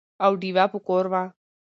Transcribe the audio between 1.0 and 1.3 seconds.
وه،